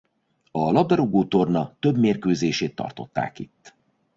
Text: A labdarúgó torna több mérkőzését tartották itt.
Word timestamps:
A 0.51 0.71
labdarúgó 0.71 1.25
torna 1.25 1.75
több 1.79 1.97
mérkőzését 1.97 2.75
tartották 2.75 3.39
itt. 3.39 3.73